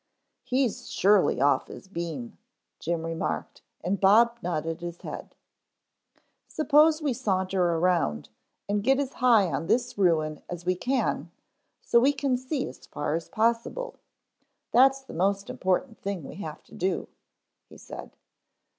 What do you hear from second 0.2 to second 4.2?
"He's surely off his bean," Jim remarked, and